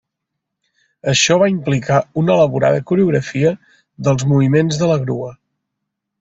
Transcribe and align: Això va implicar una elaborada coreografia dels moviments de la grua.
Això 1.11 1.37
va 1.43 1.49
implicar 1.51 1.99
una 2.21 2.33
elaborada 2.37 2.81
coreografia 2.93 3.53
dels 4.09 4.27
moviments 4.33 4.83
de 4.83 4.91
la 4.95 4.99
grua. 5.07 5.31